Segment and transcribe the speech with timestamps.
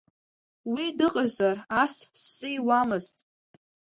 [0.71, 3.15] Уи дыҟазар, ас сзиуамызт.